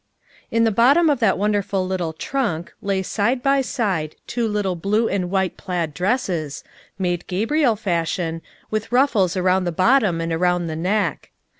[0.51, 4.75] TN the bottom of that wonderful little trunk * lay side by side two little
[4.75, 6.63] blue and white plaid dresses,
[6.97, 8.41] made gabrielle fashion,
[8.71, 11.29] with ruf fles around the bottom and around the neck.